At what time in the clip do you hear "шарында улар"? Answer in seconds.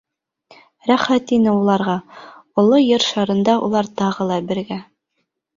3.11-3.93